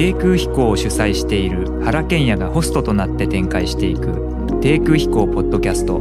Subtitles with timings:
[0.00, 5.98] 低空飛行を主催している原賢也がホストとなって展開していく低空飛行ポッドキャスト。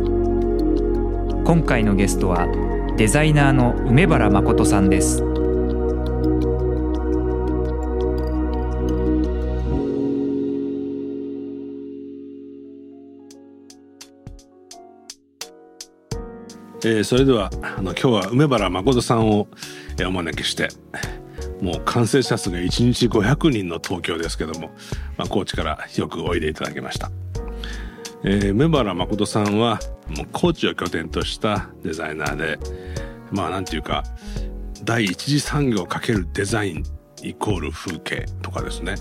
[1.43, 2.47] 今回のゲストは
[2.95, 5.21] デザイナーの梅原誠さんです。
[16.85, 19.49] えー、それではあの今日は梅原誠さんを
[20.07, 20.69] お招きして
[21.61, 24.71] もう感染者数が1日500人の東京ですけども、
[25.17, 27.11] まあ、高知からよくおいでいただきました、
[28.23, 32.59] えー、梅原誠さんはもう高知を拠点としたデザイナーで
[33.31, 34.03] まあなんていうか
[34.83, 36.83] 第一次産業かけるデザイン
[37.21, 38.95] イコール風景とかですね。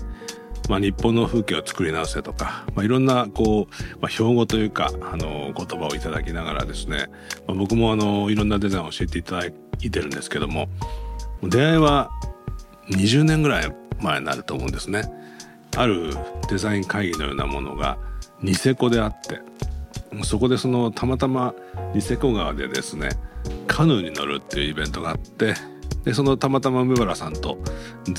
[0.67, 7.07] まあ、日本の風景を作り直せとか、まあ、いろんなこう、まあ、標語というかあの言葉をいただきながらですね、
[7.47, 9.53] まあ、僕もあのいろんなデザインを教えていただい
[9.89, 10.67] てるんですけども
[11.41, 12.11] 出会いは
[12.89, 15.03] 20年ぐらい前になると思うんですね。
[15.77, 16.13] ある
[16.49, 17.97] デザイン会議のようなものが
[18.41, 19.39] ニセコであって
[20.23, 21.53] そこでそのたまたま
[21.93, 23.09] ニセコ川でですね
[23.67, 25.53] カヌーに乗るっていうイベントがあって
[26.03, 27.59] でそのたまたま梅原さんと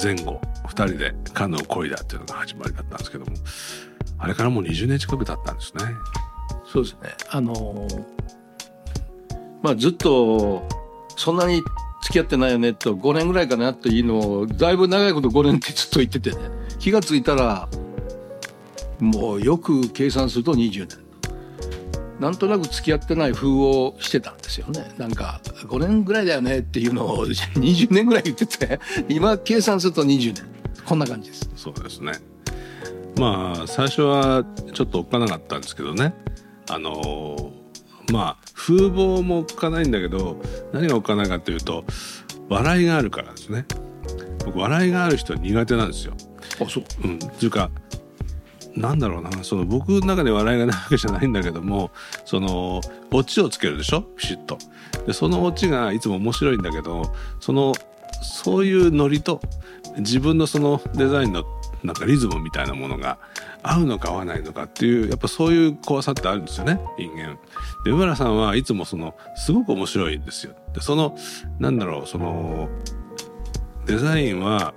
[0.01, 3.33] 前後2人でカヌーを漕いだっていうのが始まりだったんですけども
[4.19, 5.85] あれからもう20年近く経ったんですね。
[6.67, 7.89] そうですねあの
[9.63, 10.67] まあずっと
[11.17, 11.63] そんなに
[12.03, 16.37] 付き合ってないよねと5年ぐらいかなというのをだいぶ長いこと5年ってずっと言っててね。
[16.79, 17.69] 気が付いたら
[18.99, 20.99] もうよく計算すると20年。
[22.19, 24.93] なんとなく付き合ってない風をしてたんですよね。
[24.99, 28.79] なんか5年ぐらいだよねっていうのを 20年ぐらい言ってて
[29.09, 30.45] 今計算すると20年。
[30.85, 31.51] こんな感じです。
[31.57, 32.13] そうですね。
[33.17, 36.15] まあ最初はちょっとおっかなかったんですけどね。
[36.69, 37.53] あの
[38.11, 40.41] まあ風貌もおっかないんだけど
[40.73, 41.85] 何がおっかないかというと
[42.49, 43.67] 笑いがあるからですね。
[44.45, 46.15] 僕笑いがある人は苦手なんですよ。
[46.61, 46.85] あそう。
[47.05, 47.15] うん。
[47.17, 47.71] っていうか
[48.75, 49.31] なんだろうな。
[49.43, 51.91] その僕の中で笑いがないわけじゃないんだけども
[52.25, 52.81] その
[53.13, 54.03] オチをつけるでしょ？
[54.17, 54.59] ピシッと。
[55.07, 57.73] でそのオチがいつも面白いんだけどその
[58.23, 59.41] そういうノリと
[59.99, 61.45] 自分のそのデザインの
[61.83, 63.19] なんかリズムみたいなものが
[63.63, 67.39] 合うのか合わないのかっていうやっぱそういう怖さってあるんですよね人間。
[67.85, 70.55] で梅原さんはいつもそのすごく面白いんですよ。
[70.75, 71.17] でその
[71.59, 72.69] なんだろうその
[73.87, 74.75] デザインは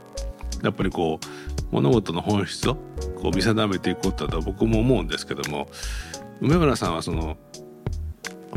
[0.63, 2.75] やっぱりこう物事の本質を
[3.15, 5.67] こう見定めていくことだと僕も思うんですけども
[6.39, 7.37] 梅村さんはその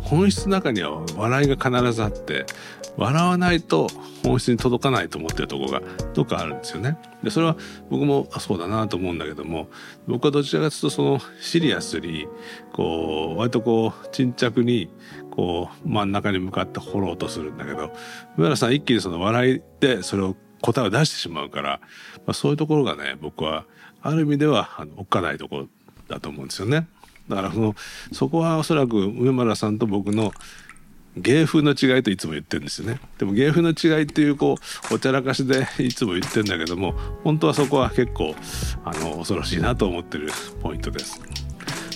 [0.02, 2.46] 本質の中には笑いが必ずあって
[2.96, 3.88] 笑わないと
[4.24, 5.82] 本質に届かないと思ってるとこが
[6.14, 6.98] どっかあるんですよね。
[7.22, 7.56] でそれは
[7.90, 9.68] 僕もそうだなと思うんだけども
[10.06, 12.26] 僕はどちらかというとそのシリアスに
[12.72, 14.88] こう割とこう沈着に
[15.30, 17.92] こう真ん中に向かって掘ろうとするんだけど
[18.36, 21.80] 梅原さん一気にその笑いでそれを答えを出してしまうから、
[22.18, 23.66] まあ、そういうところがね僕は
[24.02, 25.68] ある意味ではあのおっかないところ
[26.08, 26.88] だと思うんですよね。
[27.28, 27.74] だからその
[28.12, 30.32] そこはおそらく梅村さんと僕の
[31.16, 33.00] 芸風の違いといつも言ってるんですよね。
[33.18, 34.58] でも芸風の違いっていうこ
[34.90, 36.94] うおちゃらかしで いつも言ってるんだけども
[37.24, 38.34] 本当はそこは結構
[38.84, 40.30] あの恐ろしいなと思ってる
[40.62, 41.20] ポイントです。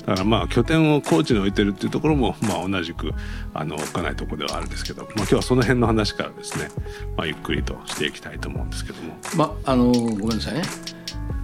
[0.07, 3.13] だからまあ拠点を高知に置いてるっていうところもまあ同じく
[3.53, 6.69] あの置かないところではあるんですけど、まあ、今日はその辺の話からですね、
[7.17, 9.19] まあ、ゆっくりとしていきたいと思うんですけども。
[9.37, 10.63] まあのごめんなさいね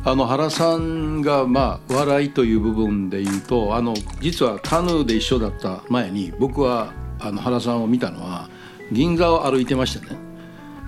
[0.04, 6.92] あの原さんがまあ笑いという部分で言うとあの実はカヌーで一緒だった前に僕は
[7.28, 8.48] あの原さんを見たのは
[8.92, 10.26] 銀座を歩いてましたね。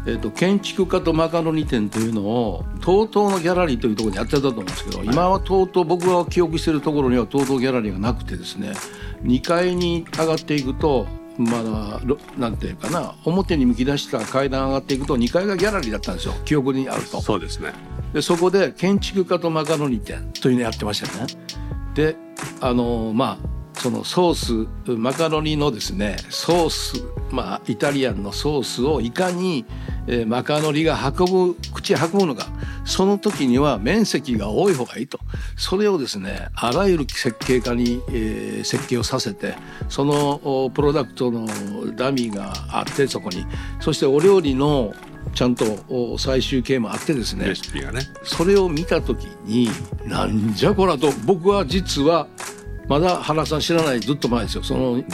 [0.07, 8.73] えーと、建築家とマカロニ店というのを TOTO のギャラリーというところにやってたと思うんですけど、今は TOTO 僕が記憶しているところには TOTO ギャラリーがなくてですね
[9.23, 11.07] 2階に上がっていくと
[11.37, 12.01] まだ
[12.37, 16.35] なんていうかな表にむき出した階段上がっていくと2階がギャラリーだったんですよ。
[16.45, 17.21] 記憶にあると。
[17.21, 17.73] そうですね。
[18.13, 21.27] でそこで建築家とマカロニ店というのやってましたね。
[21.95, 22.17] で
[22.61, 23.48] あのまあ
[23.79, 29.65] そのソースマカロニのですねソースまあイタリアンのソースをいかに、
[30.07, 32.49] えー、マカロニが運ぶ口運ぶのか
[32.85, 35.21] その時には面積が多い方がいいと。
[35.57, 39.55] それをですねあらゆる設計家に、えー、設計をさせて
[39.89, 41.47] そのプロダクトの
[41.95, 43.47] ダミーがあってそこに。
[43.81, 44.95] そしてお料理の
[45.35, 48.03] ちゃんと最終形もあってですねレシピがね。
[48.25, 49.69] それを見た時に
[50.05, 52.27] なんじゃこらと僕は実は
[52.89, 54.63] まだ原さん知らないずっと前ですよ。
[54.63, 55.05] その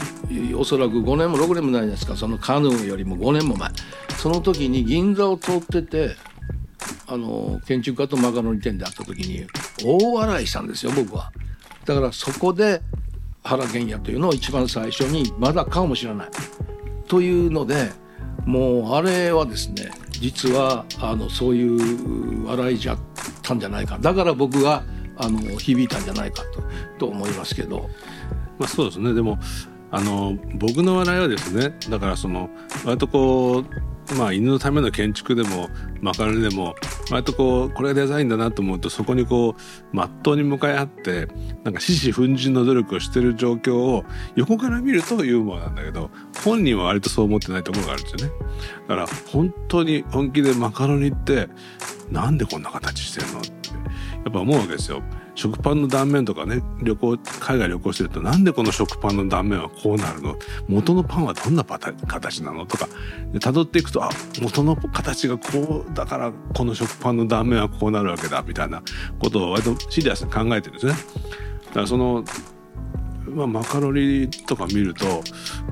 [0.57, 2.17] おそらく5年も6年もないじゃないですか。
[2.17, 3.71] そのカヌーよりも5年も前。
[4.17, 6.15] その時に銀座を通ってて
[7.09, 9.47] あの建築家とマカロニ店で会った時に
[9.85, 11.33] 大笑いしたんですよ僕は。
[11.85, 12.81] だからそこで
[13.43, 16.29] 原賢也というのを一番最初にまだ顔も知らない。
[17.09, 17.91] というので
[18.47, 22.99] もうあれはですね実はあのそういう笑いじゃっ
[23.43, 23.99] たんじゃないか。
[23.99, 24.85] だから僕が
[25.17, 26.63] あの響いたんじゃないかと
[26.99, 27.89] と思いますけど。
[28.59, 29.39] まあ、そうですねでも
[29.91, 32.51] あの僕の笑いはですねだからその
[32.85, 35.69] 割とこうまあ犬のための建築でも
[36.01, 36.75] マカロニでも
[37.11, 41.29] 割とこうこれがデザインだなと思うとそこにこうまっとうに向かい合って
[41.63, 46.11] なんか獅子奮迅の努力をしてる状況を横から見るとユーモアなんだけど
[46.45, 48.37] 本人は割とそう思ってないところがあるんですよね。
[48.89, 51.49] だから本当に本気でマカロニって
[52.11, 53.41] なんでこんな形してるの
[54.25, 55.03] やっぱ思うわけですよ。
[55.35, 60.37] 食パンの断面とかね旅行海外旅行してるとなんでこの食パンの断面はこうなるの？
[60.69, 62.67] 元のパンはどんな形なの？
[62.67, 62.89] とか
[63.35, 64.11] 辿っていくとあ
[64.41, 68.83] 元の形がこうだからこの食パンの断面はこうなるわけだみたいな
[69.19, 70.93] ことを割とシリアスに考えてるんですね。
[71.67, 72.25] だからその
[73.27, 75.25] まあ、マカロニとか見ると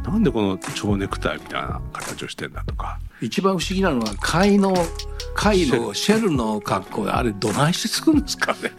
[0.04, 4.74] なんでこの蝶ネクタイみたいな形をしてんだとか一番不思議なのは貝の
[5.34, 8.72] 貝のシェルの格好であれどないして作るんですかね。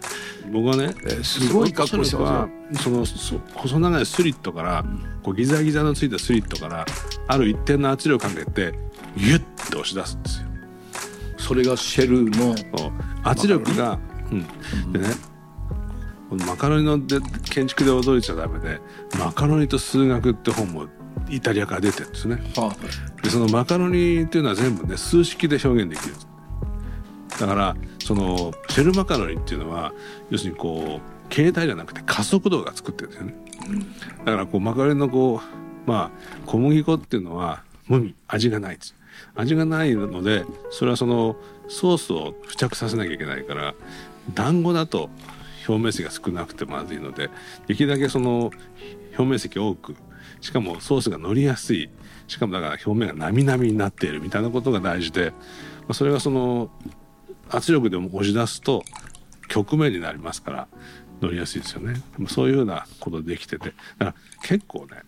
[0.52, 4.86] 僕はね、えーすごい格好してますそのそ細長いスリットから、
[5.24, 6.86] こうギザギザのついたスリットから
[7.28, 8.74] ある一定の圧力をかけて
[9.18, 10.48] ギュッて押し出すんですよ。
[11.38, 12.56] それがシェルの
[13.24, 14.00] 圧力が、
[14.32, 15.08] うん、でね
[16.48, 17.20] マカロニので
[17.50, 18.80] 建築で驚いちゃダメで
[19.20, 20.88] 「マカロニと数学」って本も
[21.30, 22.36] イタリアから出てるんですね。
[22.56, 22.76] は
[23.22, 26.16] でそのマカロニっていうのは全部ね数式で表現できる
[27.40, 29.94] だからそのシェルマカロニっていうのは
[30.30, 33.36] 要するにこう形態じゃなくて加速度が作ってるんですよね。
[34.26, 38.96] だからこうマカロニのこうまあ小麦粉っていうのは無味味がないです。
[39.36, 41.36] 味がないのでそれはその
[41.68, 43.74] ソースを付着させなきゃいけないから
[44.34, 45.10] 団子だと
[45.68, 47.30] 表面積が少なくてまずいので
[47.68, 48.52] できるだけその
[49.18, 49.96] 表面積多く
[50.44, 51.90] しかもソースが乗りやすい。
[52.28, 55.38] しかもだから表面がなみなみになっているみたいなことが大事で、ま
[55.90, 56.70] あ、それがその
[57.50, 58.84] 圧力でも押し出すと
[59.48, 60.68] 局面になりますから
[61.22, 62.02] 乗りやすいですよね。
[62.28, 63.70] そういうようなことできてて。
[63.70, 65.04] だから結構ね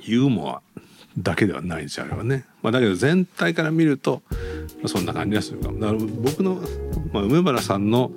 [0.00, 0.62] ユーモア。
[1.18, 4.22] だけではないんですよあれはね、まあ、だけど全体から見ると、
[4.86, 6.60] そんな感じがするかもだから僕の、
[7.12, 8.12] まあ、梅原さんの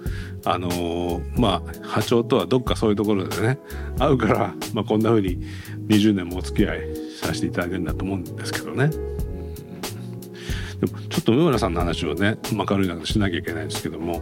[0.46, 3.60] あのーまあ波長とはどっかそういうところでね
[4.00, 5.44] 合うから、まあ、こんなふうに
[5.88, 8.90] 20年もお付き合いさせていただけるんだと思うんですけどね。
[10.80, 14.22] でもちょっと梅村さんの話をねマカロニなしなきゃいけないんですけども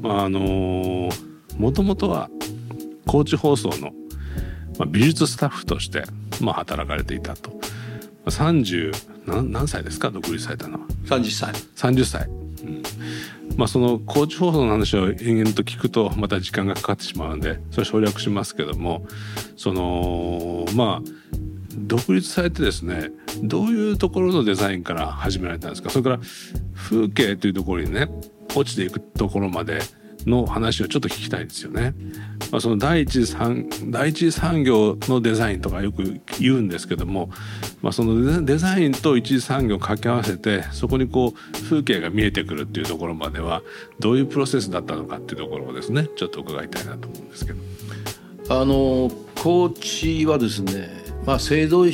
[0.00, 1.08] まああの
[1.56, 2.30] もともとは
[3.06, 3.90] 高知放送の、
[4.78, 6.04] まあ、美術スタッフとして、
[6.40, 7.57] まあ、働かれていたと。
[8.28, 8.92] まあ30
[9.26, 10.10] 何何歳ですか？
[10.10, 10.86] 独立されたのは。
[11.06, 12.32] 30歳30歳、う
[12.66, 12.82] ん。
[13.56, 19.06] まあその高知放送の話を延々と聞くとまた時間がかかってしまうんでそれ省略しますけども
[19.56, 21.10] そのまあ
[21.74, 23.10] 独立されてですね
[23.42, 25.88] どういうところのデザインから始められたんですか？
[25.88, 26.20] それから
[26.74, 28.10] 風景というところにね
[28.54, 29.80] 落ちていくところまで
[30.28, 31.94] の話をちょっと聞きたいですよね。
[32.50, 37.30] まあ、その第一次産第一産業のデザインとかよく言うんですけども、
[37.82, 43.62] まあ、そのデザインと一次産業を掛け合わせてそこにこう風景が見えてくるっていうところまでは
[43.98, 47.58] どういうプロセスだったのかっていうところをですねちょっと伺いたいなと思うんですけど。
[48.50, 49.10] あの
[49.42, 50.88] 高知はですね、
[51.26, 51.84] まあ、製造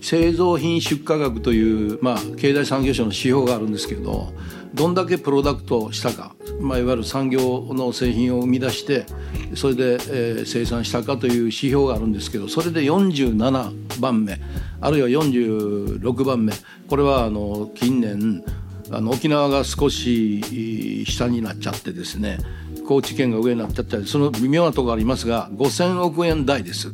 [0.00, 4.32] 製造品出荷額という、まあ、経済産業省の指標があるんですけど
[4.72, 9.06] どんだけプロダクトしたか、まあ、いわゆる産業の製品を生み出して
[9.54, 14.40] それで、えー生産したかという指標があるんですけどそれで47番目
[14.80, 16.52] あるいは46番目
[16.88, 18.44] これはあの近年
[18.90, 22.38] あの沖縄が少し下になっちゃってですね
[22.86, 26.90] 高知県が上になっちゃったりその微妙なところありますが5,000億円台です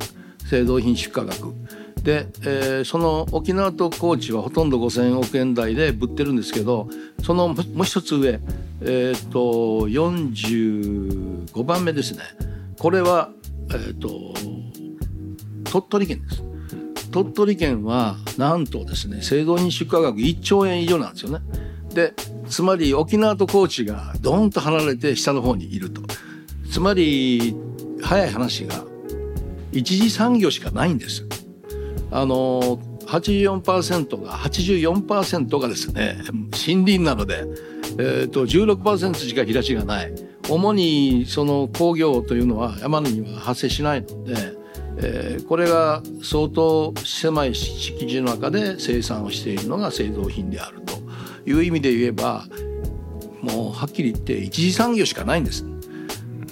[0.48, 1.54] 製造品出荷額。
[2.02, 6.88] で、えーその沖縄と高知はほとんど5,000億円台で売ってるんですけど
[7.22, 8.40] そのもう一つ上、
[8.80, 12.22] えー、と45番目ですね
[12.78, 13.30] これは、
[13.70, 14.34] えー、と
[15.70, 16.42] 鳥取県です。
[17.12, 21.40] 鳥取県はなんとですね製造品出荷額1兆円以上なんですよね。
[21.94, 22.14] で
[22.48, 26.02] つまり沖縄と高知がドーンと離れて下の方にいると
[26.70, 27.54] つまり
[28.02, 28.84] 早い話が
[29.72, 31.26] 一次産業しかないんです。
[32.12, 36.18] あの84%が84%がですね
[36.66, 37.44] 森林なので、
[37.98, 40.12] えー、と16%しか平地がない
[40.48, 44.34] 主にその工業というのは山には発生しないので、
[44.98, 50.94] えーこれが相当狭い敷地の中で生産をしているのが製造品であると
[51.50, 52.46] いう意味で言えば
[53.42, 55.66] もうはっきり言って一次産業しかないんです。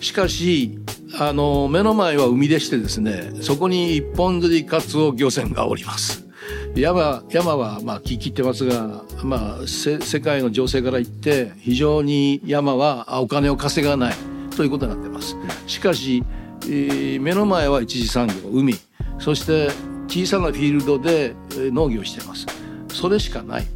[0.00, 0.78] しかし
[1.18, 6.26] あの目の前は海でしてですねそこに一本釣りカツオ漁船がおります。
[6.74, 14.14] 山山はまあ聞いてますが、まあ、世界の情勢から言って非常に山はお金を稼がない
[14.56, 15.36] ということになってます。
[15.66, 16.22] しかし、
[16.64, 18.76] えー、目の前は一次産業海。
[19.18, 19.68] そして
[20.06, 22.46] 小さなフィールドで農業してます。
[22.88, 23.66] それしかない。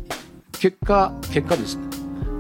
[0.53, 1.85] 結果結果ですね。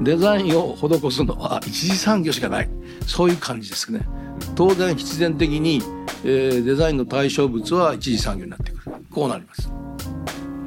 [0.02, 2.68] デザインを施すのは一次産業しかない。
[3.06, 4.06] そういう感じですね。
[4.55, 5.83] 当然必然的に、
[6.25, 8.97] えー、デザインの対象物は一次産業になってくる。
[9.11, 9.69] こうなります。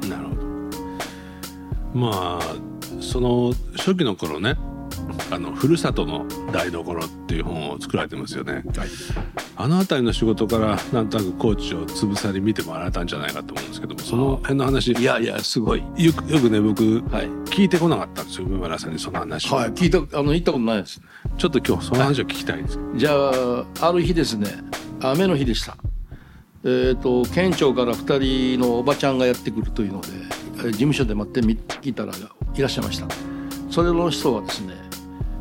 [0.08, 0.38] なるほど。
[1.94, 2.68] まあ
[3.00, 4.56] その初期の頃ね
[5.30, 8.64] あの「ふるさとの台所」っていう本を作られてますよね、はい、
[9.56, 15.82] あの辺りの仕事からなんとなくコーチをつぶさに見てもらえたんじゃないかと思うんですけどもその辺の話いやいやすごい。
[15.96, 21.00] よくよくね僕、はい、聞いてこなかったんですよ梅原さんにその話はい聞いたあの行ったことないです。
[21.36, 24.46] ちょっと今日その話を聞きたいんです、はい、じゃあある日ですね
[25.00, 25.76] 雨の日でした。
[26.62, 30.08] えーと、県庁から2人のおばちゃんがやってくるというので
[30.70, 33.08] 事務所で待って聞いたらいらっしゃいました。
[33.70, 34.74] それの人はですね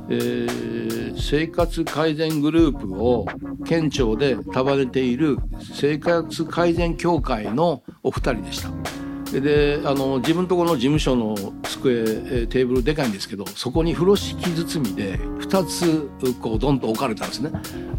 [0.09, 3.27] えー、生活改善グループを
[3.67, 5.37] 県庁で束ねている
[5.71, 9.06] 生活改善協会のお二人でした。
[9.31, 17.51] であの自分のところの事務所の机テーブルでかいんですけどそこに風呂敷包みで2つこうドンと置かれたんですね。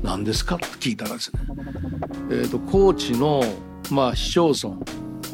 [0.03, 1.41] 何ですかって聞いたらですね、
[2.31, 3.43] えーと、高知の、
[3.91, 4.77] まあ、市町村。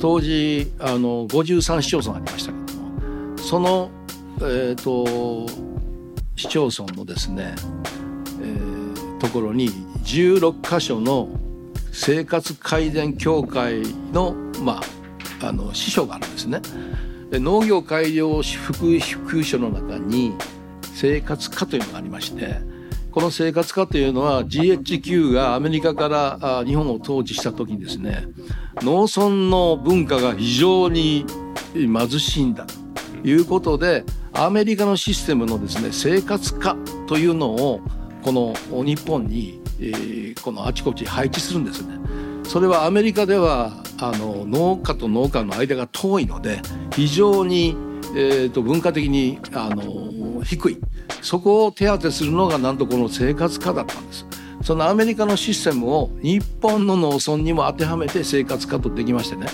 [0.01, 3.39] 当時あの53市町村ありましたけども。
[3.39, 3.91] その、
[4.41, 5.75] えーと
[6.37, 7.55] 市町村のですね、
[8.43, 9.71] えー、ところに
[10.05, 11.29] 16箇所の
[11.93, 13.83] 生活改善協会
[14.13, 14.83] の,、まあ、
[15.49, 16.61] あの支所があるんですね。
[17.31, 20.35] で農業改良福福所の中に
[20.95, 22.61] 生活課というのがありまして
[23.11, 28.27] この生活課というのは GHQ がアメリカから日本を統治した時にですね
[28.83, 31.25] 農村の文化が非常に
[31.75, 32.75] 貧しいんだと
[33.27, 37.81] いうことでアメリカのシステムのですね生活化というのを
[38.23, 41.99] この日本に、え、このあちこち配置するんですね。
[42.45, 46.61] それはアメリカではあの農家と農家の間が遠いので
[46.95, 47.77] 非常に、
[48.17, 50.81] えーと、文化的にあの低い
[51.23, 54.27] そこを手当てするのがなんとこの生活化だったんです。
[54.63, 59.47] そのアメリカのシステムを日本の農村にも当てはめて生活化とできましてね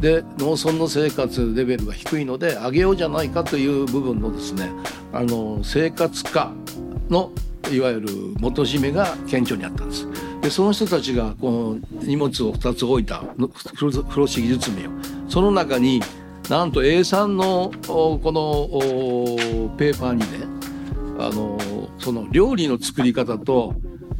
[0.00, 4.70] で農村の生活レベルが低いので上げようじゃないかという部分のですね
[5.14, 6.52] あの生活化
[7.08, 7.32] の
[7.72, 10.06] いわゆる元締めが顕著にあったんです。
[10.44, 13.24] でその人たちがこの荷物を2つ置いた
[13.76, 14.90] 風呂敷包みを
[15.26, 16.02] その中に
[16.50, 20.26] なんと A3 のこのペーパーにね
[21.18, 21.58] あの
[21.98, 23.74] その料理の作り方と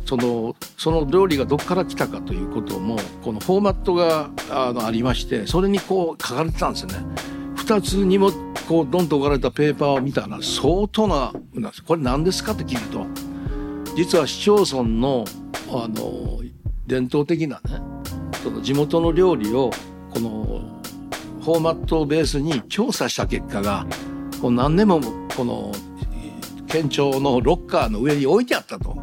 [0.06, 6.94] そのその料理がどこから来たかということもこのフォーマットがあのありましてそれにこう書かれてたんですよね。
[7.56, 8.30] 2つにも
[8.66, 11.34] こうドンと置かれたペーパーを見たら相当な
[11.86, 13.06] これ何ですかって聞くと
[13.94, 15.24] 実は市町村の
[15.70, 16.40] あの
[16.86, 17.80] 伝統的なね
[18.42, 19.70] その地元の料理を
[20.12, 20.82] この
[21.42, 23.86] フォーマットをベースに調査した結果が
[24.40, 25.00] こう何年も
[25.36, 25.72] この
[26.66, 28.96] 県庁のロッカーの上に置いてあったと。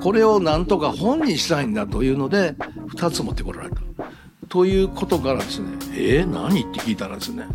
[0.00, 2.54] これをなんとか本にしたいんだというので
[2.96, 3.76] 2つ持ってこられた。
[4.48, 7.46] ということからですねえー、何って聞いたらですね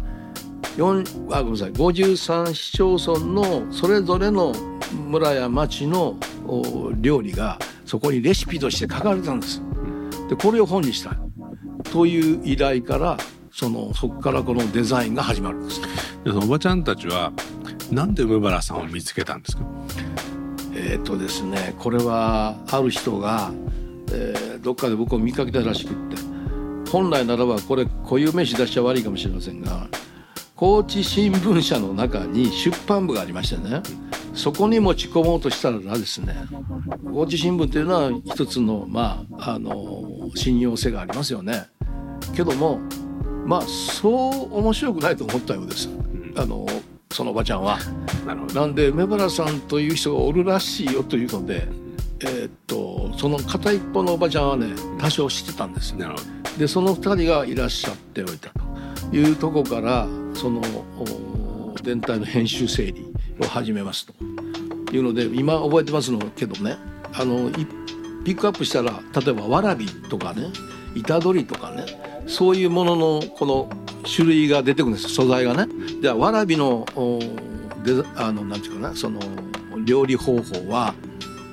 [0.77, 4.53] 4あごめんなさい53市町村のそれぞれの
[5.07, 6.17] 村や町の
[6.99, 9.61] 料理がそこにレシピとして書かれたんです。
[10.29, 11.17] でこれを本にしたい
[11.91, 13.17] という依頼から
[13.51, 15.81] そのそこからこのデザインが始まるんです。
[15.81, 17.33] でそのおばちゃんたちは
[17.91, 19.63] なんで梅原さんを見つけたんですか？
[20.73, 23.51] えっ、とですねこれはある人が、
[24.13, 26.15] えー、どっかで僕を見かけたらしくって
[26.89, 29.87] 本来ならばこれ固有名詞出しちゃ悪いかもしれませんが
[30.61, 33.81] 高知新聞社の中に出版部がありましてね
[34.35, 36.35] そこに持ち込もうとしたらですね
[37.03, 41.65] 高知新聞というのは一つのまああの信用性がありますよね
[42.35, 42.79] けども
[43.43, 45.89] まあそう面白くないと思ったようです。
[46.35, 46.67] あの
[47.11, 47.79] そのおばちゃんは。
[48.53, 51.67] なんで梅原さんという人がおるらしいよというので、
[52.19, 54.67] えー、っとその片一方のおばちゃんはね
[54.99, 56.05] 多少知ってたんですね。
[56.59, 60.07] でその2人がいらっしゃっておいたというとこから
[60.41, 60.59] その
[61.83, 64.13] 全体の編集整理を始めますと。
[64.91, 66.77] いうので今覚えてますのけどね。
[67.13, 67.51] あの
[68.25, 68.91] ピックアップしたら
[69.23, 70.47] 例えばわらびとかね
[70.95, 71.85] 板取りとかね
[72.25, 73.69] そういうもののこの
[74.03, 75.09] 種類が出てくるんです。
[75.09, 75.71] 素材がね。
[76.01, 76.87] ではわらびの
[77.85, 79.19] であのなんていうかなその
[79.85, 80.95] 料理方法は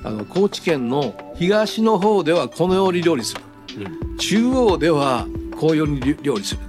[0.03, 3.41] あの高知県の東の方ではこのように料理する、
[3.85, 5.27] うん、中央では
[5.59, 6.61] こういうように料理する。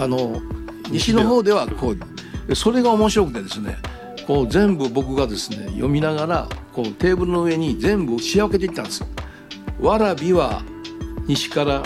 [0.00, 0.40] あの
[0.90, 1.94] 西の方ではこ
[2.48, 3.76] うそれが面白くてですね
[4.26, 9.04] こう全部僕がですね読みながらこうテーブルの上に全部仕分けていったんです
[9.80, 10.62] 蕨は
[11.26, 11.82] 西から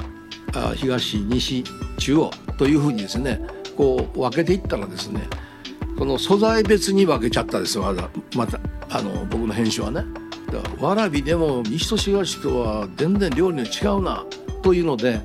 [0.54, 1.64] あ東西
[1.98, 3.40] 中央というふうにですね
[3.76, 5.22] こう分けていったらですね
[5.98, 10.04] この素材別に分けちゃったですまだまたあの僕の編集はね。
[10.52, 14.26] だから蕨でも西と東とは全然料理の違うな
[14.62, 15.20] というので、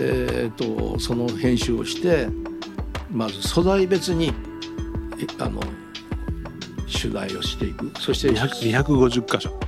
[0.00, 2.26] えーと、その編集をして
[3.12, 4.32] まず素材別に
[5.38, 5.60] あの
[6.90, 7.90] 取材をしていく。
[8.00, 9.58] そして250箇所。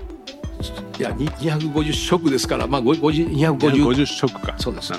[0.98, 4.54] いや250食ですから、まあ、250, 250食か。
[4.58, 4.92] そうです。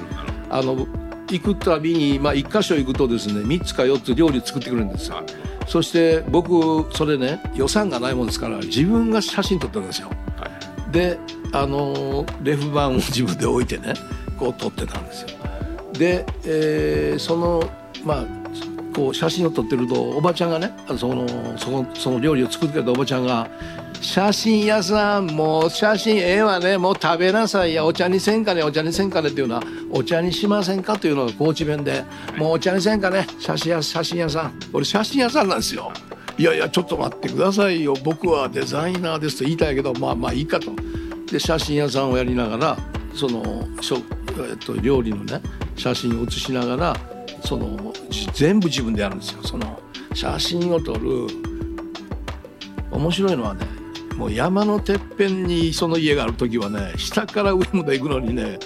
[0.50, 0.88] あの
[1.30, 5.24] 行くたびに、まあ、1箇所行くとですね3つか4つ料理作ってくるんですよ、
[5.68, 10.48] そして僕それね予算がないもんですから自分が写真撮ってるんですよ、は
[10.90, 11.18] い、で
[11.52, 13.94] あのレフ板を自分で置いてね
[14.38, 15.30] こう撮ってたんですよ。
[15.94, 17.64] で、えー、その
[18.06, 18.26] まあ
[18.96, 23.50] こう写真を撮ってるとおばちゃんがねそのそのその料理を作ってくれたおばちゃんが
[24.02, 32.04] 写真屋さんもう写真ええわねもう食べなさいやお茶にせんかねお茶にせんかねっていうのはお茶にしませんかというのが高知弁で
[32.38, 34.60] もうお茶にせんかね写真屋写真屋さん。
[34.72, 35.92] 俺写真屋さんなんですよ。
[36.38, 37.96] いやいやちょっと待ってくださいよ。
[38.04, 40.72] 僕はデザイナーですと言いたいけどまあまあいいかと。
[41.32, 42.78] で写真屋さんをやりながら
[43.14, 43.98] そのしょ、
[44.50, 45.42] えっと、料理のね
[45.76, 47.15] 写真を写しながら
[47.46, 47.94] その
[48.34, 49.44] 全部自分でやるんですよ。
[49.44, 49.80] その
[50.14, 51.28] 写真を撮る。
[52.92, 53.68] 面白いのはね
[54.16, 58.58] もう山のてっぺんにその家がある時はね下から上まで行くのにね、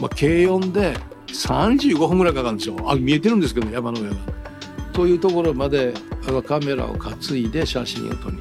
[0.00, 0.96] まあ、軽音で
[1.28, 2.76] 35分ぐらいかかるんですよ。
[2.90, 4.16] あ見えてるんですけど山の上が。
[4.92, 5.94] というところまで
[6.46, 8.38] カメラを担いで写真を撮り。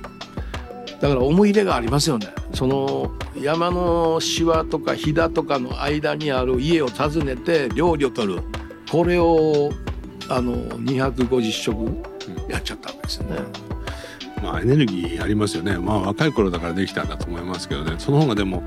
[1.00, 2.28] だから思い入れがありますよね。
[2.54, 8.42] その山のしわとか飛騨とかの間にある家を訪ねて料理を取る。
[8.92, 9.72] これを
[10.28, 11.78] あの250食
[12.50, 13.40] やっちゃったわけですよね。
[14.44, 15.78] まあ、エネルギーありますよね。
[15.78, 17.96] まあ若い頃だからできたんだと思いますけどね。
[18.00, 18.64] その方がでも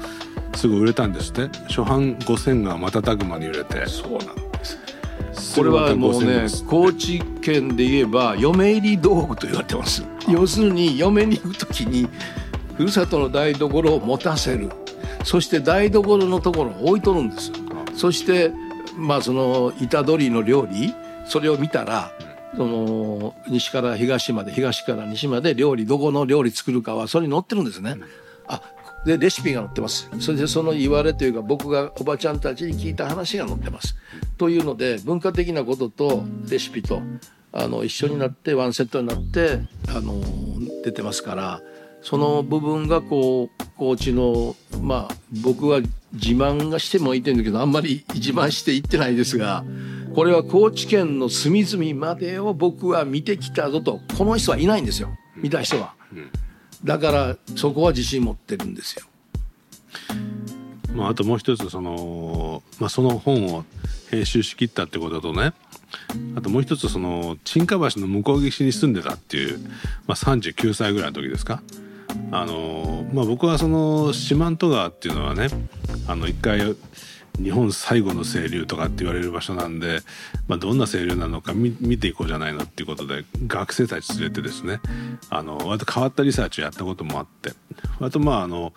[0.55, 3.87] すぐ売れたんですね初版5000が瞬く間に売れて。
[3.87, 5.57] そうなんです。
[5.57, 10.03] これはもうね高知県で言えば嫁入り道具と言われてます。
[10.27, 12.09] 要するに嫁に行く時に
[12.79, 14.71] ふるさとの台所を持たせる。
[15.23, 17.51] そして台所のところを置いとるんです
[17.95, 18.53] そして
[18.97, 20.95] まあその板取りの料理
[21.27, 22.13] それを見たら
[22.57, 27.93] その西から東まで東から西まで料理どこの料理作るかはそれに載ってるんですね。
[27.93, 28.05] うん、
[28.47, 28.63] あ
[29.05, 30.09] でレシピが載ってます。
[30.21, 33.97] それでその言われというか僕がおばちゃんたちに聞いた話が載ってます。
[34.39, 37.03] というので文化的なこととレシピと
[37.53, 40.21] あの一緒になってワンセットになってあの
[40.85, 41.61] 出てますから
[42.05, 45.81] その部分がこう高知のまあ僕は
[46.13, 49.65] 自慢がしてもいいてるんだけどあんまり自慢していってないですが。
[50.15, 55.95] これは高知県の隅々までを僕は見てきたぞとこの人はいないんですよ見た人は、
[56.85, 59.07] だからそこは自信持ってるんですよ。
[60.95, 63.65] まあ、あともう一つその、まあ、その本を
[64.09, 65.53] 編集しきったってこととね
[66.37, 69.59] あともう一つその沈下橋の向こう岸に住んでたっていう、
[70.07, 71.61] まあ、39歳ぐらいの時ですか。
[72.35, 75.47] あのまあ、僕はその四万十川っていうのはね
[76.09, 76.75] あの一回
[77.41, 80.01] 日本最後の清流とかって言われる場所なんで、
[80.49, 84.81] まあ、どんな清流なのか見ていこうじゃないのっていうことで学生たち連れてですね
[85.31, 87.53] あの割と変わったリサーチをやったこともあって
[88.01, 88.73] あとまああの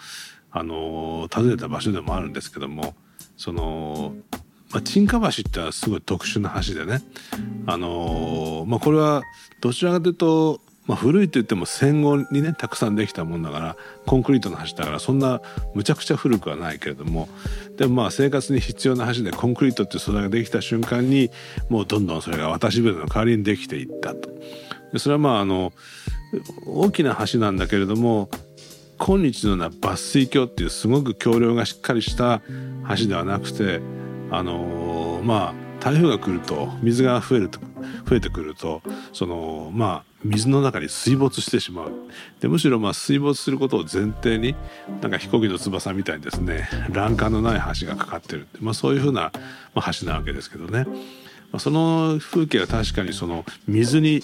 [0.51, 2.93] あの訪ねた場所でもあるんですけども
[3.37, 4.13] その、
[4.71, 7.01] まあ、沈下橋ってはすごい特殊な橋でね
[7.65, 9.23] あの、まあ、これは
[9.61, 15.41] どちらかというとまあ、古いと言っても戦後にねたくさんできたもんだからコンクリートの橋だからそんな
[15.73, 17.27] むちゃくちゃ古くはないけれども
[17.77, 21.29] でもまあ生活に必要な橋でコンクリートっていう素材ができた瞬間に
[21.69, 24.29] もうどんどんそれが渡し船の代わりにできていったと。
[24.93, 25.73] でそれはまああの
[26.65, 28.29] 大きな橋なんだけれども
[28.97, 32.41] 今日のような抜水橋っていうすごく橋梁がしっかりした
[32.97, 33.81] 橋ではなくて
[34.31, 37.59] あのまあ台風が来ると水が増えると
[38.09, 38.81] 増えてくると
[39.13, 41.91] そのまあ水の中に水没してしまう。
[42.39, 44.55] でむしろまあ水没することを前提に
[45.01, 49.31] なんか飛行機の翼みたいにですね欄干のない橋がかかってる、まあ、そういうふうな、
[49.75, 50.85] ま、橋なわけですけどね、
[51.51, 54.23] ま、その風景は確かにその水に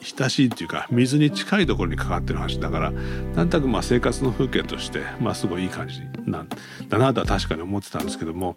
[0.00, 6.48] 親しいっていうか水に近いところにかかってる橋だからなんとなくまあ生活の風景としてまあすごいいい感じなん
[6.88, 8.56] だなとは確かに思ってたんですけども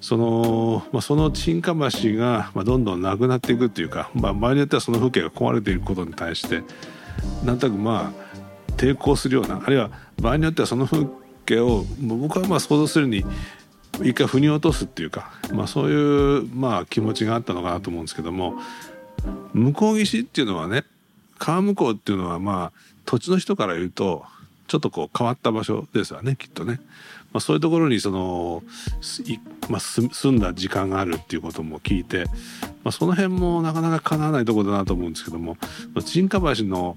[0.00, 6.62] その,、まあ、その沈下橋がまあどんどんなくなっていくっていうか、まあ、場合によってはその風景が壊れていることに対して
[7.44, 11.06] なんとなくまあ抵抗するようなあるいは場合によってはその風
[11.46, 13.24] 景を僕はまあ想像するに
[14.02, 18.54] 一回腑に落とすっていうか、まあ、そういう、まあ、気持ちがあったのかなと思うんですけども
[19.52, 20.84] 向こう岸っていうのはね
[21.38, 24.24] 川向こうっていうのはまあ土地の人から言うと
[24.66, 26.80] ちょっとこう変わった場所ですよねきっとね。
[27.32, 28.62] まあ、そういうところにその、
[29.68, 32.24] まあ、住んだ時間があるっていうことも聞いて、
[32.84, 35.58] まあ、その辺もなかなかかなわないところだなと思うんですけども
[36.00, 36.96] 沈下橋の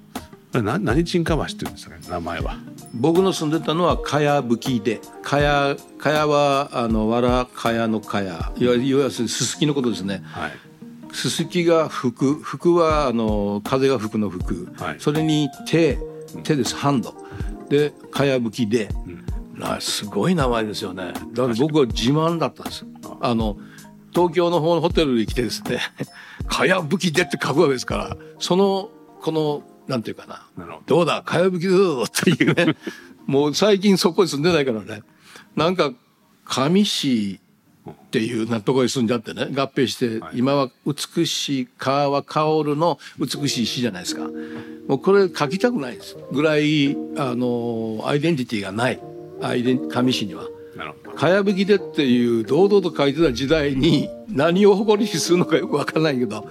[0.53, 2.57] な何沈下橋っていうんですかね名前は。
[2.93, 10.21] 僕の住んでたのはかやぶきでかやかやはあのわらかやのかやいわゆるすすきのことですね。
[10.25, 10.70] はい
[11.13, 15.97] すすきが吹く吹くはあの風が吹くの吹く、はい、それに手
[16.43, 16.75] 手です。
[16.75, 17.13] ハンド。
[17.69, 21.13] でかやぶきで、うん、すごい名前ですよね。
[21.33, 22.85] だから僕は自慢だったんです。
[23.21, 23.57] あの
[24.13, 25.79] 東京の方のホテルに来てですね
[26.47, 28.89] 「かやぶきで」って書くわけですからその
[29.21, 30.47] このなんていうかな。
[30.85, 31.01] ど。
[31.01, 31.21] うだ？
[31.23, 32.75] かやぶきだぞっていうね。
[33.27, 35.03] もう最近そこに住んでないからね。
[35.55, 35.91] なんか
[36.45, 37.40] 上市
[37.89, 44.29] っていうなところに住んじゃってね合併して、はい、今は美しい川は薫るの美しい詩じゃないですか。
[44.87, 46.17] もうこれ書きたくないです。
[46.31, 48.99] ぐらいあのアイデンティティがない。
[49.41, 50.47] アイデン上市には。
[51.15, 56.47] かやぶきでっていう堂々と書いてた時代に何を誇りにするのかよくわからないけど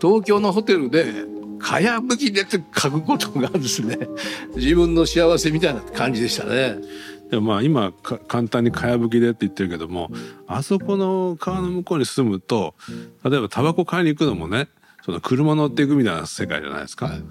[0.00, 1.06] 東京のホテルで
[1.58, 3.98] かやぶきでって書くことがですね
[4.56, 6.76] 自分の幸せみたいな感じでしたね。
[7.32, 7.92] でもまあ今
[8.28, 10.10] 簡単にかやぶきでって言ってるけども
[10.46, 12.74] あそこの川の向こうに住むと
[13.24, 14.68] 例えばタバコ買いに行くのもね
[15.02, 17.06] その車乗っていくみたいな世界じゃないですか。
[17.06, 17.22] はい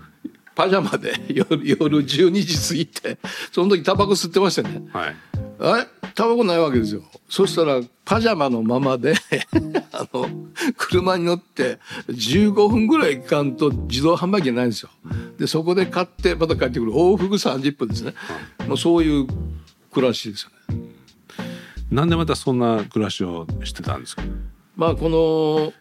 [0.53, 3.17] パジャマで 夜夜12時過ぎて
[3.53, 4.83] その時タバコ吸ってましたね。
[4.91, 5.15] はい、
[5.59, 7.03] あタバコないわけですよ。
[7.29, 9.13] そしたらパジャマのままで
[9.93, 10.29] あの
[10.77, 14.89] 車に乗って15分ぐらい行かんと自動販売機ないんですよ。
[15.37, 18.13] でそこで買ってまた帰ってくる往復30分ですね。
[18.67, 19.27] もうそういう
[19.91, 20.91] 暮らしですよね。
[21.91, 24.23] なんでまたそんな暮らしをしてたんですか？
[24.77, 25.73] まあこの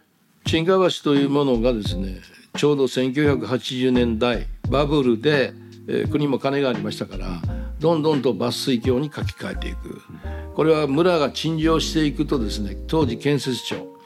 [0.47, 2.21] 新川橋というものがですね
[2.57, 5.53] ちょうど1980年代バブルで、
[5.87, 7.41] えー、国も金がありましたから
[7.79, 10.01] どんどんと抜水橋に書き換えていく
[10.57, 13.97] これは村が陳情していくとですね当時建設庁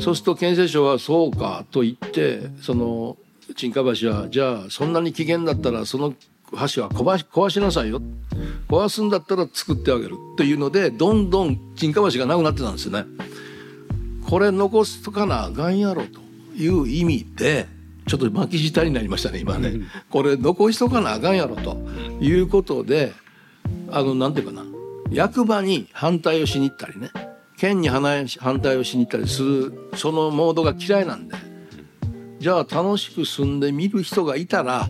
[0.00, 3.16] そうすると建設庁はそうかと言ってその
[3.54, 6.14] 沈下橋はじゃあそんなに危険だったらその
[6.52, 8.00] 橋は壊し壊しなさいよ。
[8.68, 13.04] 壊すんだったら作ってあげるというのでどんどん沈下橋がなくなってたんですよね。
[14.28, 16.20] これ残すとかなあかんやろと
[16.56, 17.66] いう意味で
[18.06, 19.74] ちょっと巻き舌になりましたね今ね。
[20.10, 21.76] これ残しとかなあかんやろと
[22.20, 23.12] いうことで
[23.90, 24.64] あのなんていうかな。
[25.10, 27.10] 役場に反対をしに行ったりね。
[27.58, 28.26] 県に反
[28.60, 31.34] 対をしに行ったりするそのモードが嫌いなんで。
[32.40, 34.88] じゃあ楽しく住んでみる人がいたら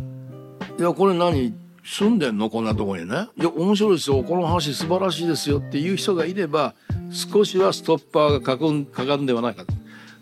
[0.79, 1.55] いやこれ何？
[1.85, 2.49] 住んでんの？
[2.49, 3.29] こんなとこにね。
[3.37, 4.23] いや面白いですよ。
[4.23, 6.75] この話素晴らしいですよっていう人がいれば
[7.11, 9.73] 少しはストッパーがかかるんではないかと。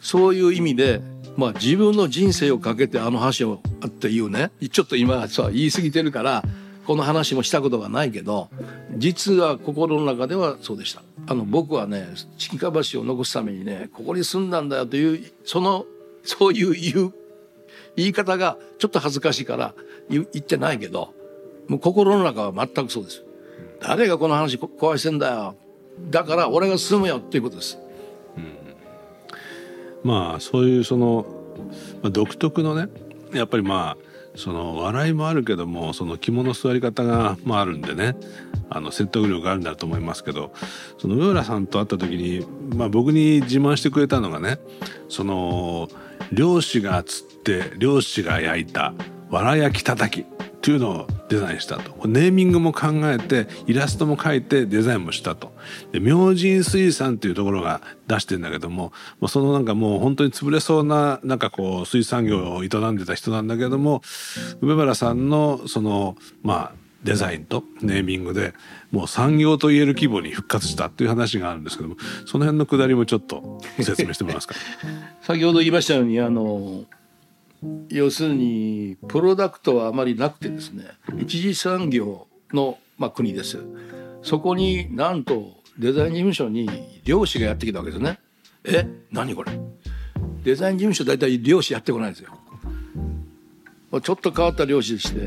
[0.01, 1.01] そういう意味で
[1.37, 4.51] まあ自分の人生をかけてあの話をっていうね。
[4.71, 6.43] ちょっと今さ言い過ぎてるから
[6.87, 8.49] この話もしたことがないけど
[8.97, 11.03] 実は心の中ではそうでした。
[11.27, 12.09] あの僕はね
[12.39, 15.87] 近橋を残すためにねここに住んだんだよというその
[16.25, 17.15] そういう言う
[17.97, 19.75] 言い方がちょっと恥ずかしいから
[20.11, 21.14] 言ってないけど
[21.68, 23.25] もう心の中は全くそうです。
[23.81, 25.57] 誰がこの話壊してんだよ。
[26.09, 27.79] だから俺が住むよっていうことです、
[28.37, 28.57] うん、
[30.03, 31.27] まあそういうその、
[32.03, 32.88] まあ、独特のね
[33.33, 33.96] やっぱりまあ
[34.37, 38.16] その笑いもあるけどもその肝の座り方が、まあ、あるんでね
[38.70, 40.53] あの説得力があるんだと思いますけど
[40.99, 42.46] その上浦さんと会った時に、
[42.77, 44.59] まあ、僕に自慢してくれたのがね
[45.09, 45.88] その
[46.33, 48.94] 漁師が釣って漁師が焼いた。
[49.31, 50.25] わら焼きたたきっ
[50.62, 52.07] ていうのをデザインしたと。
[52.09, 55.53] ネーミングも考えてイラストも描いてデザインもしたと。
[55.93, 58.93] で明神水産っていうところが出してんだけども
[59.29, 64.03] そのなんかもう本当に潰れそうななんかこう水産業を営んでた人なんだけども
[64.61, 66.73] 梅原さんのそのまあ
[67.05, 68.53] デザインとネーミングで
[68.90, 74.55] もう産業と言える規模に復活したっていう話があるんですけどもその辺のくだりもちょっと説明してもらえますか？
[75.23, 76.85] 先ほど言いましたようにあの
[77.90, 80.85] 要するにプロダクトはあまりなくてですね
[81.18, 83.59] 一次産業の、まあ、国です。
[84.22, 86.68] そこになんとデザイン事務所に
[87.05, 88.18] 漁師がやってきたわけですね。
[88.64, 89.53] え何これ？
[90.44, 92.31] デザイン事務所大体漁師やってこないんですよ。
[94.03, 95.18] ちょっと変わった漁師でして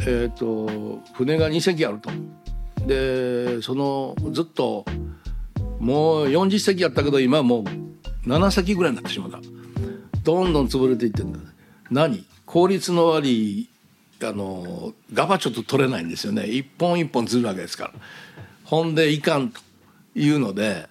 [0.00, 2.10] えっ、ー、と船が2隻あると。
[2.86, 4.84] でそのずっと
[5.80, 7.64] もう40隻やったけど今もう
[8.28, 9.40] 7隻ぐらいになってしまった。
[10.22, 11.38] どんどん潰れていってんだ
[11.94, 12.26] 何？
[12.44, 13.68] 効率の悪い
[14.22, 16.46] あのガバちょっと取れないんですよね。
[16.46, 17.92] 一本一本ずるわけですから。
[18.64, 19.60] ほんでいかんと
[20.14, 20.88] いうので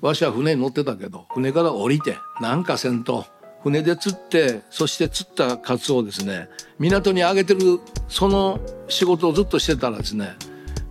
[0.00, 3.26] わしは船に乗ってたけど船から降りてなんかせんと
[3.62, 6.48] 船で釣ってそして釣ったカツオをですね
[6.78, 10.36] 港にあげてるその仕事をずっとしてたらですね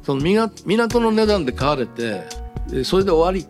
[0.03, 2.25] その港の値段で買われて
[2.83, 3.47] それで終わり。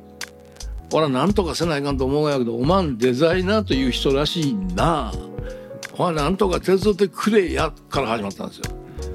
[0.92, 5.12] 俺はなんとかせないかんと思うんやけどおまんデザイナーという人らしいな。
[5.12, 5.14] あ
[6.00, 8.64] お前なんとか手伝ってくれやから始まったんですよ。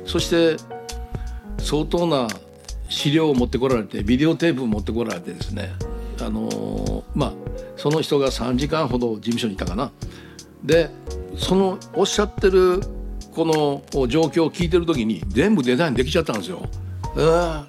[0.04, 0.62] そして
[1.56, 2.28] 相当な
[2.90, 5.70] 資料を持ってこられてビデオテープを持ってこられてですね。
[6.20, 7.32] あのー、まあ
[7.76, 9.92] その人が3時間ほど事務所にいたかな。
[10.62, 10.90] で
[11.38, 12.82] そのおっしゃってる
[13.34, 16.68] この状況を聞いてる時に全部デザインできちゃったんですよ。
[17.16, 17.64] えー、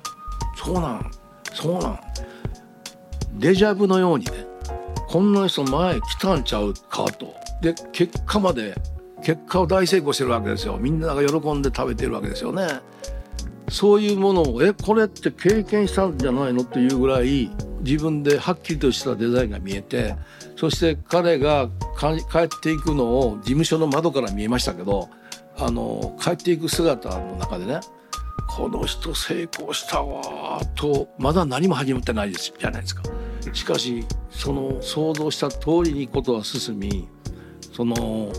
[0.58, 1.12] そうなん
[1.54, 2.00] そうなん。
[3.36, 4.46] デジャブのようにね
[5.08, 7.34] こんな人前来たんちゃうかと。
[7.62, 8.76] で結果まで
[9.26, 12.68] 結果を大成功してるわけですよみんなが喜んで食べてるわけですよね
[13.70, 20.16] そういうものをえこれって経験したんじゃないのっていうぐらい自分ではっきりとしたデザインが見えて
[20.56, 25.10] そして彼が帰っていくのを事務所の窓から見えましたけど
[25.58, 27.80] あの帰っていく姿の中でね
[28.48, 33.02] この人成功したわとまだ何も始まってないですじゃないですか。
[33.54, 37.08] しかしその想像した通りにことは進み
[37.76, 38.32] その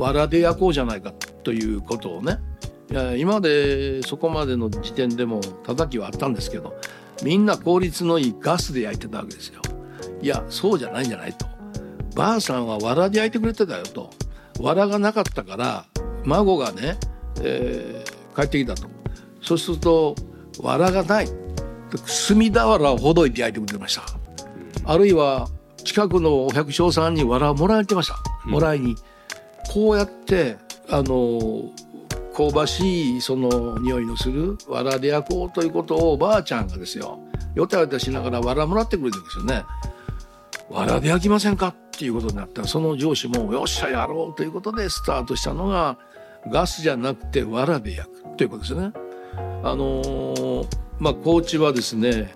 [0.00, 2.38] わらで焼こうじゃないかということをね
[2.90, 6.74] いや今までそこまでの時点でも叩きはあったんですけど
[7.22, 9.60] みんな効率のいいガスで焼いてたわけですよ。
[10.22, 11.46] いやそうじゃないんじゃないと。
[12.16, 14.10] ばあさんはわらで焼いてくれてたよと。
[14.58, 15.84] わらがなかったから
[16.24, 16.98] 孫がね、
[17.42, 18.88] えー、帰ってきたと。
[19.42, 20.14] そうすると
[20.62, 21.28] わらがない。
[21.90, 24.02] 炭俵をほどいて焼いてくれてました。
[24.86, 25.48] あるいは
[25.84, 28.16] 近くのお百姓さんにわらをもらえてました。
[28.46, 28.96] もらいに。
[29.72, 30.56] こうやって
[30.88, 31.70] あの
[32.34, 37.20] 香ばしいその匂いのするわらで焼こうということをおばあちゃんがですよ
[37.54, 39.64] よたよたしながらわらもらってくれてるんですよね。
[40.70, 41.68] わらで焼きませんか？
[41.68, 45.98] っていうことになったらその上司もよっしゃやろうということでスタートしたのが
[46.48, 48.92] ガスじゃなくてわらで焼くということですね。
[49.62, 50.66] あのー、
[50.98, 52.32] まあ高知はですね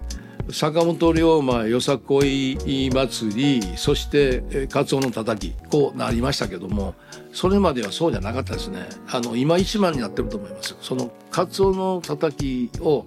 [0.50, 2.56] 坂本龍馬よさこい
[2.92, 6.94] 祭りそしてカツオのたたきこうなりましたけども
[7.32, 8.86] それまではそうじゃなかったですね。
[9.10, 13.06] あの今一番になってると思いますそのカツオのたたきを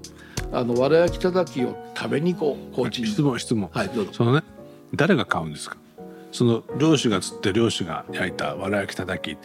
[0.52, 2.76] あのわら焼きたたきを食べに行こう。
[2.76, 3.08] 高知に。
[3.08, 3.70] 質問質問。
[3.72, 4.14] はいどうぞ。
[4.14, 4.44] そのね
[4.96, 5.78] 誰が買うんですか？
[6.32, 9.38] その漁師が釣って漁師が焼いたわら焼きたたき。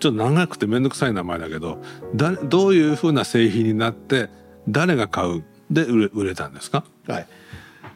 [0.00, 1.78] ちょっと長くて面倒くさい名前だけど
[2.16, 4.28] だどういうふうな製品になって
[4.68, 6.84] 誰が買うで売れ売れたんですか？
[7.06, 7.26] はい、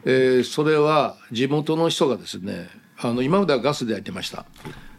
[0.05, 4.47] えー、それは地元の人がですねあの今まではガスで焼いてました。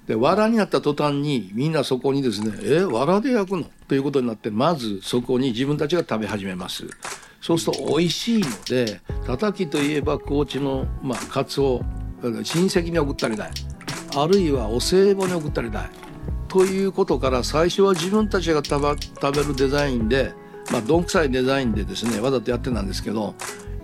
[0.07, 6.85] で藁になった途端にみんなそこにですね「え藁で焼くの?」ということになってまずそこに自分たちが食べ始めます。
[7.41, 11.81] そうすると美味しいのでたたきといえば高知の、まあ、カツオ
[12.21, 13.51] 親戚に送ったりだい。
[14.15, 15.89] あるいはお歳暮に送ったりだい。
[16.47, 18.81] ということから最初は自分たちが食
[19.31, 20.33] べるデザインで
[20.71, 23.35] まあ、どんくさいデザインでですねわざとやってたんですけど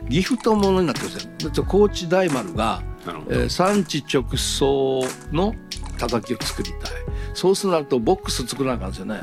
[0.07, 1.19] ギフトものになってるんで
[1.53, 1.65] すよ。
[1.67, 2.83] 高知大丸が、
[3.29, 5.55] えー、産地直送の
[5.97, 6.91] たたきを作りたい
[7.33, 9.21] そうするとボックス作らなあかんですよね。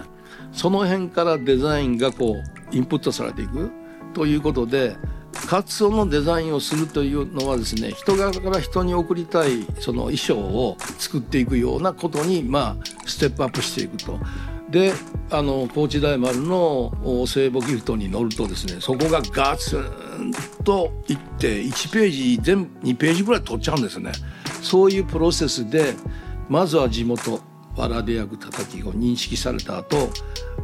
[0.53, 2.37] その辺からデザインがこ
[2.72, 3.70] うインプットされていく
[4.12, 4.96] ということで
[5.46, 14.18] カツオのデザインをするというのはですね人側から人に送りたいその衣装を作っていくようなことにまあステップアップしていくと
[14.72, 14.94] で
[15.30, 20.32] あの高知大丸の聖母ギフトに乗るとですねそこがガツン
[20.64, 24.12] といって1ページ全2ページぐらい取っちゃうんですね
[24.62, 25.94] そういうプロセスで
[26.48, 27.40] まずは地元
[27.76, 30.08] わらで焼くたたきを認識された後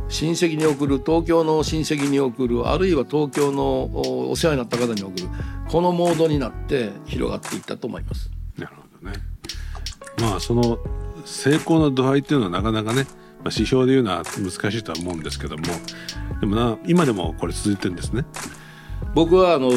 [0.09, 5.29] 親戚に送る東京の親戚に送るあるいは東京のお世話になった方に送る
[5.69, 8.31] このモードになって広がっていったと思います。
[8.57, 9.19] なるほどね
[10.19, 10.79] まあその
[11.27, 13.07] 成功の度合いっていうのはなかなかね
[13.45, 15.65] まあ、指標で言うのは難しいとは思うんですけども
[16.41, 18.25] でもな今でもこれ続いてるんですね。
[19.15, 19.71] 僕はあの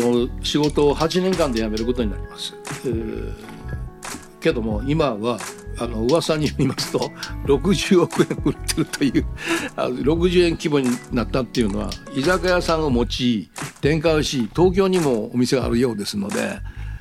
[0.44, 3.34] 仕事を8年間で辞めることになります、えー、
[4.40, 5.40] けども今は
[5.80, 7.00] あの噂によりますと
[7.46, 9.26] 60億円売ってるという
[9.76, 16.60] あの60円規模になったっていうのは居酒屋さんを持ち展開をし東京にもお店があるようですので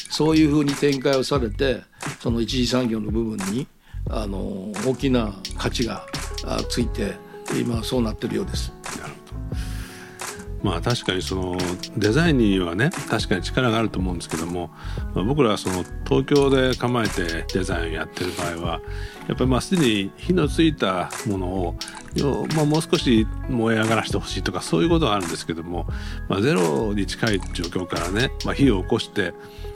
[0.09, 1.83] そういうふうに展開をされて
[2.21, 3.67] その一次産業の部分に
[4.09, 6.07] あの大きな価値が
[6.69, 7.15] ついて
[7.61, 8.73] 今そうなってるようです。
[10.63, 11.57] まあ確かにその
[11.97, 14.71] デザインにはね確かに力があると思うんですけども、
[15.15, 18.81] 僕らはその東京で構えてデザインをやってる場合は
[19.27, 21.77] やっぱりまあすでに火のついたものを、
[22.55, 25.87] まあ、もう少し燃え上がらせてほしいとかそういうことはあるんですけども、
[26.29, 29.33] まあ、ゼロに近い状況からね、まあ、火を起こして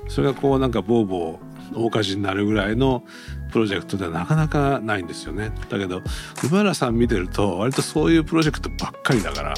[0.09, 3.05] それがこうなんかボーボー大火事になるぐらいの
[3.51, 6.03] プロジェクトではなかなかないんですよねだけど
[6.43, 9.57] 梅原さん見てると割とそういうプロジェクトばっかりだから、ま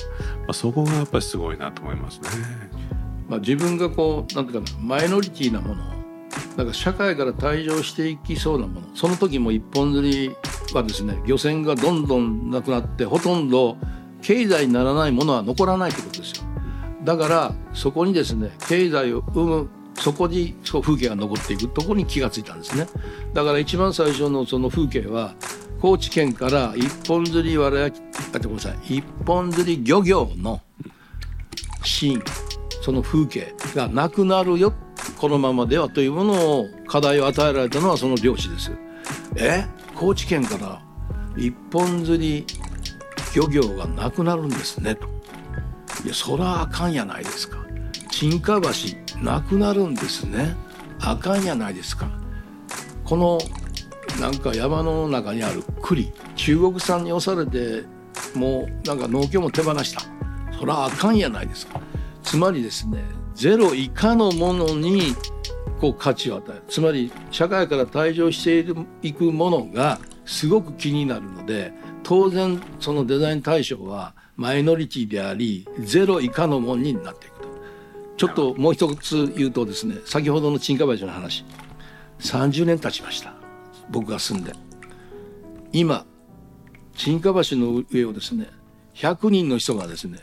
[0.49, 2.29] あ、そこがやっぱりすごいなと思いますね。
[3.29, 5.97] まあ、自分がこうなんていうかなマイノリティなもの
[6.57, 10.37] なんか社会から退場していきそうなものその時も一本釣り
[10.75, 13.77] はですね漁船がどんどんなくなってほとんど
[14.23, 16.45] 経済にならないものは残らないってことですよ
[17.05, 22.87] だからそこにですね経済を生むそこにそう風景が残っていくところに気がついたんですね
[23.35, 25.35] だから一番最初のその風景は
[25.80, 28.04] 高知県から一本釣りわら焼き
[28.35, 30.61] あごめんなさい一本釣り漁業の
[31.85, 32.22] シーン
[32.82, 34.72] その風景がなくなるよ
[35.18, 38.72] このままではというものを課題を与えられたのはその漁師です。
[39.37, 39.66] え？
[39.94, 40.82] 高知県から
[41.37, 42.46] 一本釣り
[43.35, 45.09] 漁業がなくなるんですねと。
[46.04, 47.59] いやそらあかんやないですか。
[48.11, 48.70] 沈下橋
[49.22, 50.57] なくなるんですね。
[51.00, 52.09] あかんやないですか。
[53.05, 53.38] この
[54.20, 56.12] なんか山の中にある栗。
[56.35, 57.85] 中国産に押されて
[58.35, 60.02] もうなんか農協も手放した。
[60.59, 61.81] そらあかんやないですか。
[62.22, 65.14] つまりですねゼロ以下のものに
[65.81, 66.62] こう価値を与える。
[66.68, 68.64] つまり社会から退場して
[69.02, 77.36] いくものがすごく気になるので当然そのデザイン対象はマイノリティでありゼロ以下のものになっていく。
[78.16, 81.44] ちょっともう一つ言うとですね先ほどの沈下橋の話
[82.20, 83.35] 30年経ちました。
[83.90, 84.52] 僕が住んで。
[85.72, 86.07] 今
[86.94, 88.48] 沈下橋の上をですね
[88.94, 90.18] 100人の人がですね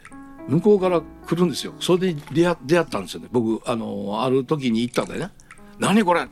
[0.48, 1.74] 向こうから来るんですよ。
[1.80, 3.30] それで出会出会ったんですよね。
[3.32, 5.30] 僕あのある時に行ったんでね
[5.80, 6.28] 「何これ。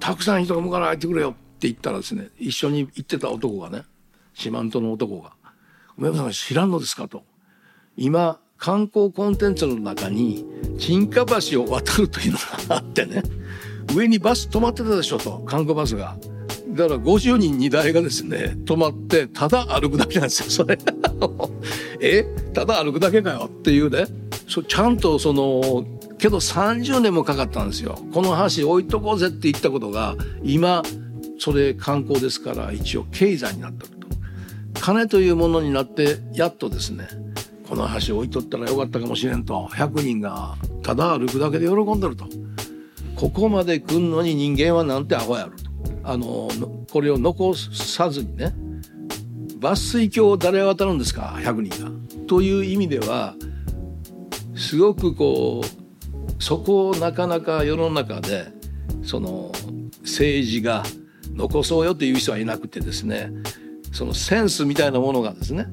[0.00, 3.84] たくさん人が向かないってくれよ」って言ったらですね一緒に行ってた男がね
[4.34, 5.32] 四万十の男が
[5.96, 7.22] 「梅山さん知らんのですか?」と
[7.96, 10.44] 「今観光コンテンツの中に
[10.78, 12.38] 沈下橋を渡るというの
[12.68, 13.22] があってね
[13.94, 16.16] 上にバス止まってたでしょ」と観光バスが。
[16.70, 20.76] だから50人2台がですね止まってただ歩くだけなんですよそれ。
[22.00, 22.24] え？
[22.52, 24.06] ただ歩くだけかよっていうね。
[24.48, 25.86] そちゃんとその
[26.18, 27.96] けど30年もかかったんですよ。
[28.12, 30.82] この橋置いとこうぜって言ったことが今
[31.38, 33.94] それ観光ですから一応経済になったと。
[34.80, 37.08] 金というものになってやっとですね
[37.74, 39.66] この橋置いとったらよかったかもしれんと。
[39.72, 42.26] 100人がただ歩くだけで喜んでると。
[43.16, 45.64] ここまで来んのに人間はなんてアホやろと。
[46.04, 46.48] あの
[46.92, 48.54] これを残さずにね。
[49.58, 51.90] 抜粋橋を誰が渡るんですか？100人が。
[52.28, 53.34] という意味では
[54.54, 58.52] すごくこうそこをなかなか世の中で
[59.02, 59.50] その
[60.02, 60.84] 政治が
[61.34, 63.32] 残そうよという人はいなくてですね。
[63.90, 65.66] そのセンスみたいなものがですね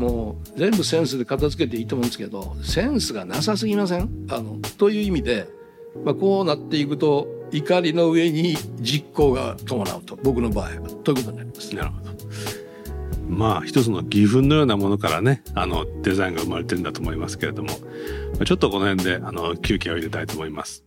[0.00, 4.26] もう全部センスで片付けていいと思うんですけどセンスがなさすぎません？
[4.30, 5.46] あのという意味で、
[6.04, 11.76] まあ、こうなっていくと怒りの上に実行が伴うと僕の場合はということになります。
[11.76, 12.10] なるほど
[13.28, 17.68] まあ一つの義憤のようなものからねあのデザインが生まれてるんだと思いますけれども
[18.44, 20.82] ちょっとこの辺であの休憩を入れたいと思います。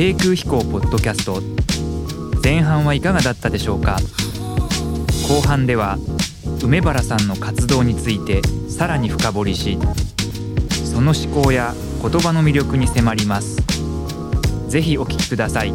[0.00, 1.42] 低空飛行ポッドキャスト。
[2.42, 3.98] 前半はいかがだったでしょうか。
[5.28, 5.98] 後半では
[6.62, 9.76] 梅原さんの活動についてさらに深掘りし
[10.86, 13.58] その思考や言葉の魅力に迫ります。
[14.68, 15.74] 是非お聴きください。